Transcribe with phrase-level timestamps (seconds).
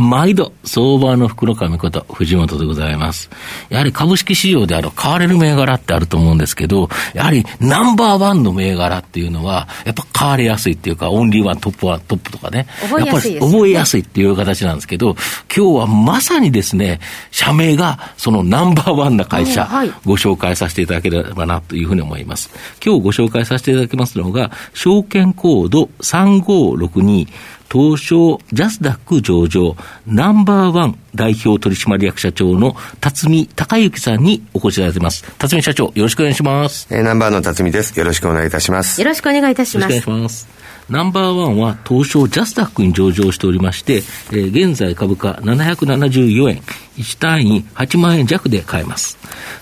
[0.00, 3.28] 毎度、相場の福の神こと、藤本でございます。
[3.68, 12.66] やはり株式市場である買われる銘柄ってあると思うんですけど、やはりナンバーワンの銘柄っていうのは、やっぱ買われやすいっていうか、オンリーワン、トップワン、トップとかね。
[12.80, 15.16] 覚えやすいです、ね、覚えやすいっていう形なんですけど、
[15.54, 16.98] 今日はまさにですね、
[17.30, 19.68] 社名がそのナンバーワンな会社、
[20.06, 22.50] ご紹介させていただければなというふうに思います。
[22.82, 27.28] 今日ご紹介させていただきますのが、証券コード3562、
[27.70, 35.22] 東証ジャスダック上場ナンバーワン代表取締役社長の辰巳隆之さんにお越しいただいてます。
[35.38, 36.88] 辰巳社長、よろしくお願いします。
[36.90, 37.96] えー、ナンバーの辰巳です。
[37.98, 39.00] よろしくお願いいたします。
[39.00, 39.90] よろしくお願いいたします。
[39.90, 40.60] よろしくお願いします。
[40.90, 46.62] ナンバーワンは東証ジャスダックに上場しておりまして、えー、現在株価774円、
[46.96, 49.16] 1単位8万円弱で買えます。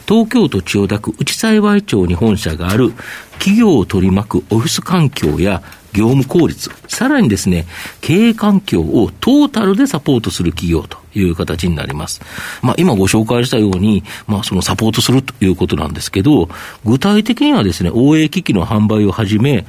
[0.09, 2.93] 東京都千代田区内幸町に本社がある
[3.33, 7.67] 企業を取り巻くオフィス環境や業務効率、さらにですね、
[8.01, 12.21] 経営環境をトータルでサポートする企業という形になります。
[12.63, 16.49] まあ、今ご紹介したように、まあ、そのサポートするということなんですけど、
[16.85, 19.67] 具体的にはですね、OA 機器の販売をはじめ、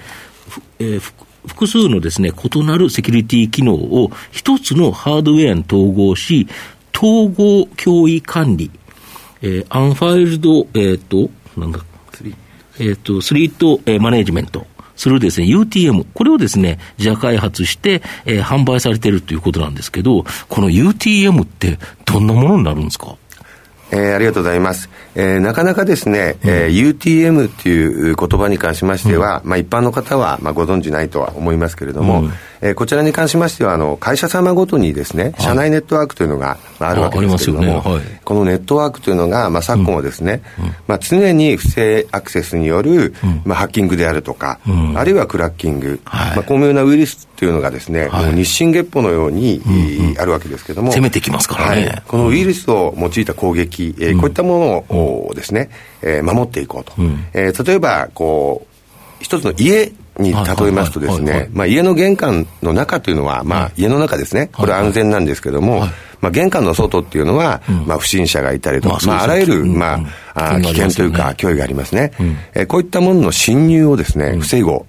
[0.79, 1.01] えー、
[1.47, 6.47] 複数のですね、異なるセキュリティ機能を一つのハードウェアに統合し、
[6.95, 8.71] 統合脅威管理、
[9.41, 11.79] えー、アンファイルド、えっ、ー、と、なんだ、
[12.79, 14.65] えっ、ー、と、スリート、えー、マネジメント、
[14.99, 23.15] するですね、UTM、これをですね、自社開発して、えー、販売されているということなんですけど、この UTM ってどんなものになるんですか？
[23.91, 24.89] えー、ありがとうございます。
[25.15, 32.31] えー、なかなかですね、うん、えー、UTM っていう言葉に関しましては、うん、まあ一般の方はまあご存じないとは思いますけれども、うん、
[32.61, 37.91] えー、こちらに関しましては、あの、会社様ごとにですね、社内ネットワークというのがあるわけですけれども、ね。
[37.91, 40.41] はい、このネットワークというのが、まあ昨今はですね、
[40.87, 43.13] まあ常に不正アクセスによる、
[43.45, 44.59] まあハッキングであるとか、
[44.95, 49.61] あるいはクラッキング、はい、まあこのようなウイルスというのがですね、はい、日進月歩のように、
[50.17, 51.87] あるわけですけれども、攻めてきますからね。
[51.87, 55.69] はい、このウイルスを用いた攻撃、えー、こういったものをですね、
[56.01, 56.93] えー、守っていこうと。
[56.97, 65.79] うん、えー、例えば、こう、一つの家に例えますとですね、まあ家の玄関の中というのは、まあ家の中ですね、これは安全なんですけども、
[66.21, 69.99] まあ玄関の外っていうのは、まあ不審者がいたりとか、まああらゆる、ま
[70.35, 72.11] あ、あ危険というか、脅威がありますね。
[72.53, 74.85] えこういったものの侵入をですね、防ご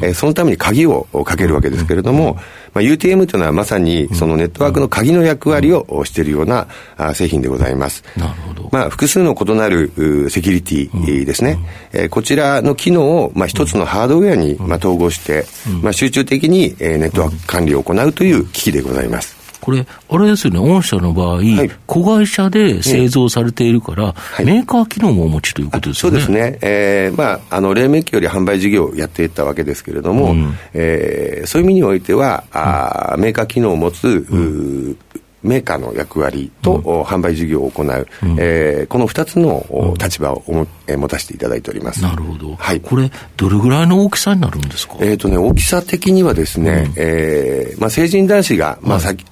[0.00, 2.34] えそのために鍵をかけるわけですけれども、
[2.72, 6.68] まあ、UTM というのはまさにそのネットワークの鍵の役割をしているような
[7.14, 8.02] 製品でございます。
[8.16, 8.68] なるほど。
[8.72, 9.90] まあ、複数の異なる
[10.30, 11.58] セキュリティですね。
[11.92, 15.44] えこちらの機能をまあ一つのハードウェアにまあ統合して、
[15.82, 19.39] まあ、集中的にネットワーク管理を行うという機器でございます。
[19.60, 26.20] これ、あれですよね、御社の場合、はい、子会社で製造されているから、はい、メーカー機能もお持ちということですよね。
[26.20, 26.58] そうですね。
[26.62, 34.96] えー、まあ、あの、黎明期より販売事業をやっていったわけですけれども、うん、えー、そういう意味においては、うん、あメーカー機能を持つ、うん。
[35.42, 42.02] メーカーの役割と、うん、販売事業を行う、うん、えー、この2つの、うん、立場をも、えー、持たせていただいております。
[42.02, 42.54] なるほど。
[42.56, 42.80] はい。
[42.82, 44.96] これ、どれぐらいの大きさになるんですか？
[45.00, 49.24] えっ、ー、とね、大きさ的にはですね、うん、えー、まあ、成人男子が、まあ、先、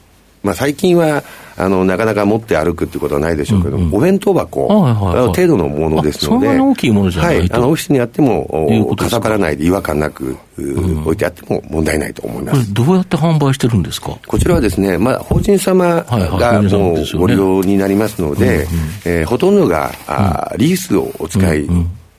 [0.48, 1.22] まあ、最近は
[1.58, 9.10] あのなかなか持って歩くっていうことはないでしょうけど、うんうん、お弁当箱、はいはいはい、程度のものですので、大きいものじゃないはい、あのオフィスにあっても、か？
[9.10, 12.72] さばらないで違和感なく、うん、置いてあっても問題ないと思います。
[12.72, 14.16] どうやって販売してるんですか？
[14.26, 18.66] こちらはですね、まあ、法人様がもうご利用になりますので、
[19.04, 21.68] えほとんどがあリースをお使い、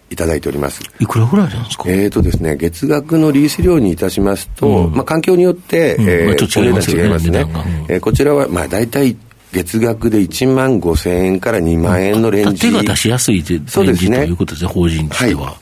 [0.09, 0.81] いただいております。
[1.00, 1.84] いくらぐらいなんですか？
[1.88, 6.70] えっ、ー、とですね、月額のリース料にいたしますと、うん、まあ環境によって、うん、えー、ちょっと違
[7.06, 7.46] いますね。
[7.88, 9.16] えー、こちらは、まあ大体、
[9.51, 12.61] 月額で1万5千円から2万円のレンジ。
[12.61, 15.41] 手が出しやすいレンジということですね、法人としては。
[15.41, 15.53] はい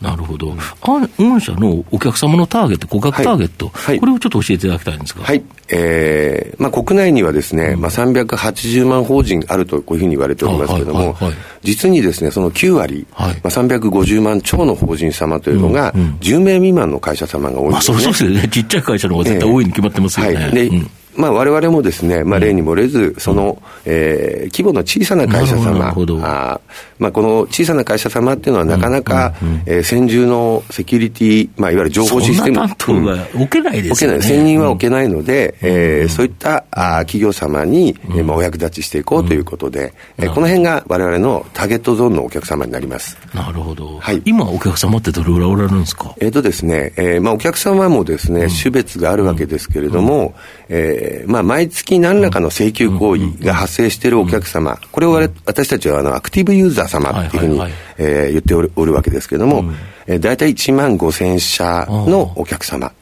[0.00, 0.54] なるほど。
[0.82, 5.24] あ御社のお客様のターゲット、顧客ターゲット、はい、これをちょっと教えていただきたいんですが。
[5.24, 5.42] はい。
[5.68, 17.94] えー、まあ国内にはですね、うん、まあ380万法人あるとこういうふうに言われておりますけれども、はいはいはい、実にですね、その9割、はい、まあ350万超の法人様というのが、10名未満の会社様が多いんですね。
[17.94, 18.48] まあそうですよね。
[18.48, 20.34] ちっちゃい会社の方が絶対多いに決まってますよね。
[20.36, 20.52] はい。
[20.52, 25.92] で、うんまあ、我々もですね、まあ、例に漏れず、その、えー、規模の小さな会社様、
[26.22, 26.60] あ
[26.98, 32.68] まあ、この小さな会社様っていうのは、なかなか、うえー、専従のセキュリティ、まあ、いわゆる情報システム。
[32.78, 34.22] そんな置けないですよね。
[34.22, 43.16] 専任は置けないので、うん、えー、そういったあ企業様に、うん、まあ、お役立ちしていこうということで、うん、えー、この辺が我々のターゲットゾーンのお客様になります。
[43.34, 43.98] なるほど。
[43.98, 46.14] はい、今、お客様ってどれぐらいおられるんですか？
[46.20, 50.34] えっ、ー、とですね、えーまあ、お客様もですね、種別があるわけですけれども、
[50.68, 57.60] えーまあ、毎月何らかの請求行為が発生しているお客様、これを私たちはあのアクティブユーザー様っていうふうに、
[57.98, 59.76] えー、言っておるおるわけですけれども、うん、
[60.06, 62.92] えー、大体1万5000社のお客様。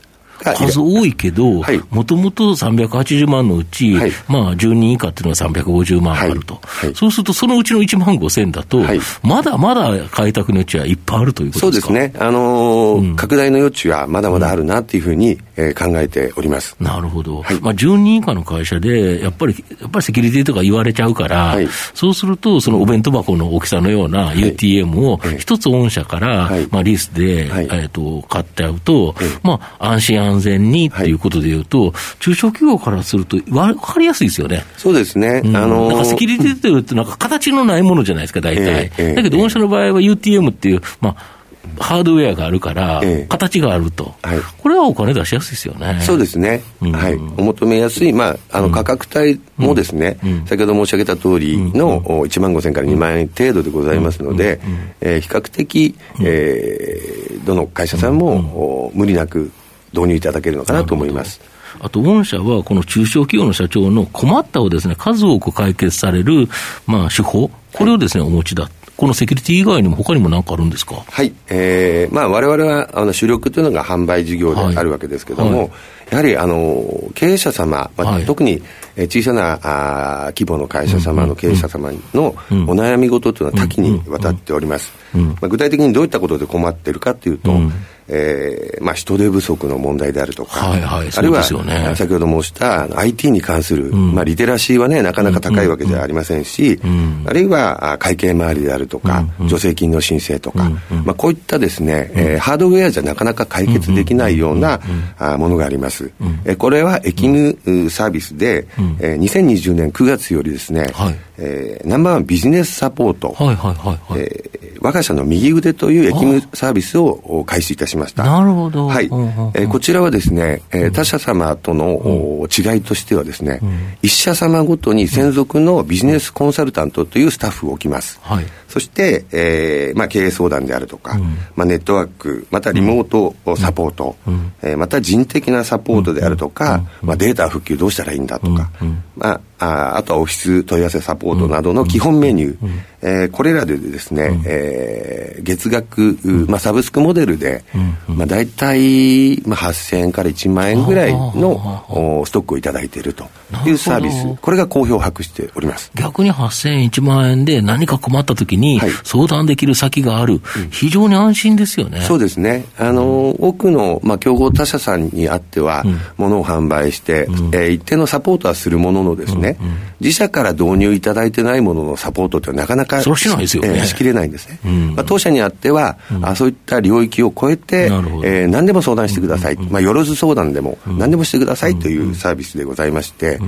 [0.43, 6.87] 数多いけど、もともと380万のうち、はい、まあ10人以下っていうのは350万あると、はい。
[6.87, 8.83] はい、そうするとそのうちの1万5000だと、
[9.23, 11.87] まだまだ開拓の余地はいっぱいあるということですか？
[11.89, 16.77] そうですね、あのーうん、拡大の余地はまだまだあるなっていうふうに、えー、考えております。
[16.81, 21.57] なるほど、まあ、10人以下の会社で、やっぱり、やっぱりセキュリティとか言われちゃうから、
[21.95, 34.65] そうすると、そのお弁当箱の大きさのような UTM を一つ御社から、まあ、リースで、えー、と買ってゃうと、まあ、安心安安全にっていうことでいうと、はい、中小企業からすると、分かりやすいですよね。
[34.77, 35.43] そうですね。
[35.45, 38.65] うん、あのー、なんかセキュリティというと、なんか形のないものじゃないですか、大体。
[38.65, 41.35] えーえー、だけど、御社の場合は UTM っていう、まあ、
[41.79, 45.99] ハードウェアがあるから、形があると、はい、これはお金出しやすいですよね。
[46.03, 54.61] そうですね、うん、はい、お求めやすい、まあ、あの価格帯もですね、うん、先ほど申し上げた通りの1万5000から2万円程度でございますので、
[55.01, 59.51] えー、比較的、えー、どの会社さんも、無理なく
[59.95, 61.41] 導入いただけるのかなと思います。
[61.81, 66.49] あと、御社はこの中小企業の社長の困ったをですね、数多く解決される、
[66.87, 68.71] まあ、手法、これをですね、お持ちだ。
[68.97, 71.05] このセキュリティ以外にも他にも何かあるんですか？
[71.11, 75.71] はい、えー、まあ我々はあの主力というのが販売事業であるわけですけれども、はいはい、
[76.11, 78.63] やはりあの経営者様、まあ、はい、特に
[78.97, 82.33] 小さなあ規模の会社様の経営者様のお
[82.75, 84.93] 悩み事というのは多岐にわたっております。
[85.15, 87.73] まあ、具体的にどういったことで困っているかというと、うん。
[88.09, 100.71] えーまあ、人手不足の問題であるとか、はいはい、あるいは、ね、先ほど申した IT に関する、うん、まあ、リテラシーはね、なかなか高いわけじゃありませんし、うん、あるいは会計周りであるとか、うん、助成金の申請とか、
[101.05, 104.81] まあ、こういったですね、えー、ハードウェアじゃなかなか解決できないような、
[105.19, 106.11] あものがあります。
[106.45, 108.67] えこれは駅務サービスで、
[109.01, 118.25] えー、2020年9月よりですね、はいえー、ナンバーワンビジネスサポート、はいはいはいはいえー、我が社の右腕という駅務サービスを開始いたしました。
[118.25, 118.87] なるほど。
[118.87, 119.07] はい。
[119.07, 128.19] えー、こちらはですね、えー、他社様との、うん、違いとしてはですね、うん、一社様ごとに専属のビジネスコンサルタントというスタッフを置きます。
[128.23, 128.45] はい。
[128.75, 138.73] そして、えーまあ、経営相談であるとか、うん、まあ、ネットワーク、またリモートサポート、うん、えー、また人的なサポートであるとか、まあ、データ復旧どうしたらいいんだとか、
[139.15, 142.71] まあ、ああとはオフィス問い合わせサポートなどの基本メニュー、うん。
[143.03, 146.19] えー、これらでですね、うん、えー、月額、
[146.49, 147.65] まあ、サブスクモデルで、
[148.09, 148.17] うん。
[148.17, 153.29] まあ、大体、まあ、8000円から1万円ぐらいのストックを頂いていると
[153.67, 155.91] いうサービス、これが好評を博しております。
[155.95, 162.01] 逆に8000円、1万円で何か困ったときに相談できる先がある、はい、非常に安心ですよね。
[162.03, 162.67] そうですね。
[162.79, 165.85] あの、多くの、まあ、競合他社さんにあっては、
[166.17, 169.67] 物を販売して、うん、えー、一定のサポートはするもののですね、うん。
[169.67, 174.59] うん、自社から導入いただいてないもののサポートってなかなかそしないですよね、えー、しきれないんですね。
[174.65, 183.39] うん、まあ、当社にあっては、うん、あそういった領域を超えて、えー、何でも相談してください、まあ、よろず相談でも何でもしてくださいというサービスでございまして、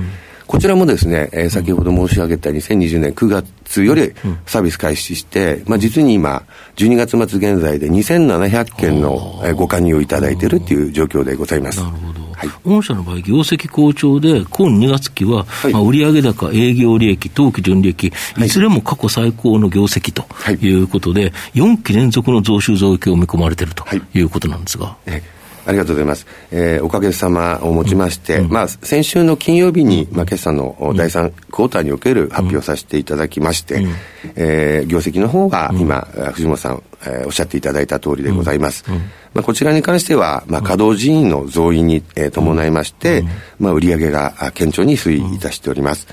[0.47, 4.13] こちらもですね、えー、先ほど申し上げた2020年9月より
[4.45, 6.43] サービス開始して、まあ、実に今、
[6.77, 11.81] 12月末現在で2700件のご加入をいただいているという状況でございます。
[11.81, 12.21] なるほど。
[12.37, 18.47] はい、御社の場合、業績好調で、今2月期は、はい、まあ、売上高、営業利益、当期純利益、い。
[18.47, 20.25] ずれも過去最高の業績と
[20.65, 20.69] い。
[20.69, 24.21] うことで、はい、4期連続の増収増益を見込まれているとい。
[24.21, 24.85] うことなんですが。
[24.85, 25.36] はい
[25.67, 26.25] ありがとうございます。
[26.51, 33.91] えー、おかげさまをもちまして、うん、まあ、先週の金曜日に、まあ、決算の第3クォーターにおける発表させていただきまして、うん、
[34.35, 38.85] えー、業績の方が今、藤本さん、えー、おっしゃっていただいた通りでございます。
[38.87, 43.23] うん、まあ、こちらに関しては、まあ、稼働人員の増員に、えー、伴いまして、
[43.59, 46.07] まあ、売上が顕著に推移いたしております。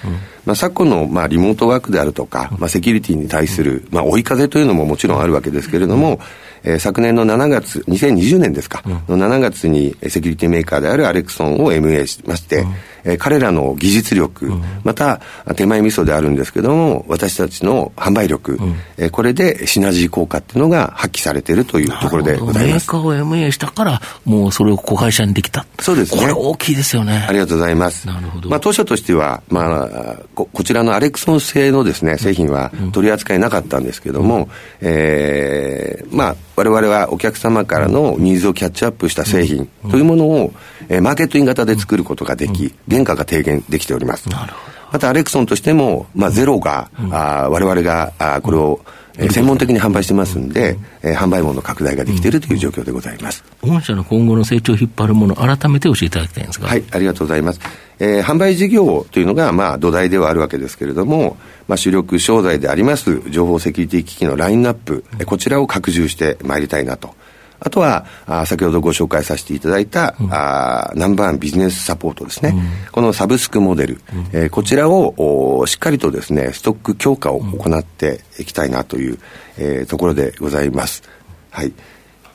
[0.45, 6.21] まあ、昨今の、まあ、リモートワークであるとか、まあ、セキュリティに対する、まあ、追い風というのももちろんあるわけですけれども、
[6.65, 12.75] えー、昨年の7月、2020年ですか、うん、の7月にセキュリティメーカーであるアレクソンを MA しまして、うん、
[13.05, 15.21] えー、彼らの技術力、うん、また
[15.57, 22.87] 手前味噌であるんですけども、私たちの販売力、うん、えー、これでシナジー効果っていうのが発揮されているというところでございます。
[22.87, 25.67] メーカーを MA したから、もうそれを子会社にできた。
[25.81, 26.21] そうですね。
[26.21, 27.27] これ大きいですよね。
[27.29, 28.07] ありがとうございます。
[28.07, 28.49] なるほど。
[28.49, 34.49] まあ、当社としては、まあ、ここちらのアレクソン製のですね、製品は取り扱いなかったんですけども、うん、
[34.81, 40.53] えー、まあ、我々はお客様からのニーズをキャッチアップした製品というものを、
[40.89, 44.29] えー、マーケットイン型で作ることができ、原価が低減できております。
[44.93, 48.81] またアレクソンとしても、まあ、ゼロが、うん、あ我々があこれを、
[49.19, 53.45] えー、専門的に販売してますんで、えー、販売網の拡大ができているという状況でございます。
[53.63, 56.67] 御社の今後の成長を引っ張るもの、改めて教えていただきたいんですか。
[56.67, 57.61] はい、ありがとうございます。
[57.99, 61.37] えー、販売事業というのが、まあ、土台ではあるわけですけれども、
[61.69, 67.15] まあ、主力商材であります情報セキュリティ機器のラインナップ、うん、こちらを拡充してまいりたいなと。
[67.65, 72.51] あとは、あ先ほどご紹介させていただいた、うん、あナンバーワンビジネスサポートですね。
[72.51, 75.15] うん、このサブスクモデル、うん、えー、こちらを
[75.61, 79.19] おしっかりとですね、ストック強化を行っていきたいなという、
[79.57, 81.03] えー、ところでございます。
[81.51, 81.73] はい。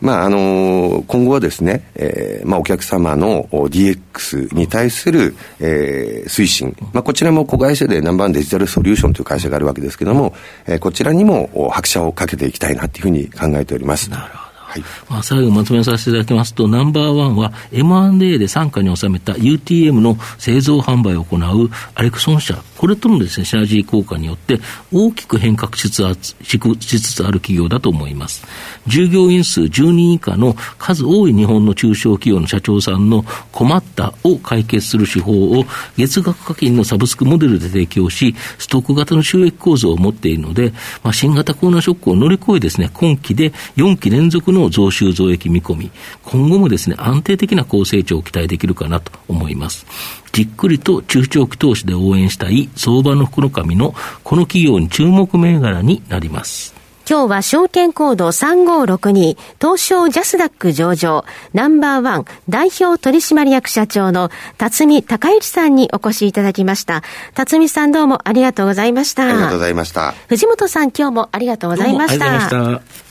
[0.01, 10.33] まああのー、今後はですね、えーまあ、お客様の DX に対する、えー、推進、まあ、こちらも子会社でナンバーワンデジタルソリューションという会社があるわけですけれども、
[10.65, 14.09] えー、こちらにも拍車をかけていきたいなというふうに考えております。
[14.09, 24.61] なるほどはい、まあ、最後まとめさせていただきますと、ナンバーワンは M&A で傘下に収めた UTM の製造販売を行うアレクソン社、これとのですね、シナジー効果によって
[24.93, 28.47] 大きく変革しつつある企業だと思います。
[28.87, 35.65] 従業員数10人以下の数多い日本の中小企業の社長さんの困ったを解決する手法を
[35.97, 40.71] 月額課金のサブスクモデルで提供し、ストック型の収益構造を持っているので、
[41.03, 45.91] まあ、新型コロナショックを乗り越えですね、今期で4期連続の増収増益見込み、
[46.23, 49.85] 今後もですね、安定的な高成長を期待できるかなと思います。
[50.31, 56.79] じっくりと中長期投資で応援したい相場の福の神のこの企業に注目銘柄になります。
[57.09, 67.01] 今日は証券コード3562東証ジャスダック上場ナンバーワン代表取締役社長の辰巳隆之さんにお越しいただきました。
[67.33, 69.23] 辰巳さんどうもありがとうございました。
[69.23, 70.13] ありがとうございました。
[70.27, 72.25] 藤本さん今日もありがとうございました。
[72.25, 73.09] ありがとうございました。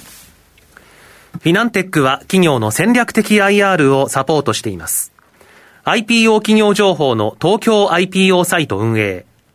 [1.33, 5.13] フィナンテックは企業の戦略的 IR をサポートしています。
[5.85, 9.25] IPO 企業情報の東京 IPO サイト運営、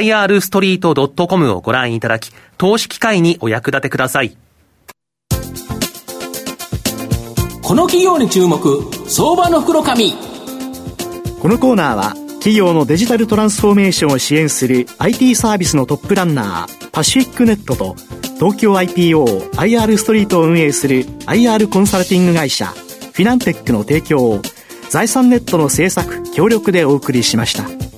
[0.00, 4.36] irstreet.com をご覧いただき、投資機会にお役立てください。
[7.62, 10.12] この企業に注目、相場の袋紙。
[11.40, 17.94] このコーナーは、企業のデジタルトランスフォーメーションを支援する IT サービスのトップランナー、パシフィックネットと、
[18.42, 24.42] 東京 IPO IR ストリートを運営する IR コンサルティング会社フィナンテックの提供を
[24.90, 27.91] 財産ネットの制作協力でお送りしました。